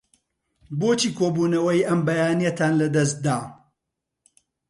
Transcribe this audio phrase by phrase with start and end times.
[0.79, 3.37] بۆچی کۆبوونەوەی ئەم بەیانییەتان لەدەست دا؟